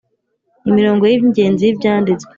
Imirongo 0.69 1.03
y 1.07 1.15
ingenzi 1.17 1.61
y 1.63 1.71
ibyanditswe 1.73 2.29